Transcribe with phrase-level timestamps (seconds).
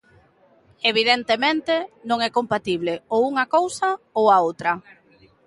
[0.91, 1.75] Evidentemente,
[2.09, 3.89] non é compatible, ou unha cousa,
[4.19, 4.71] ou a outra.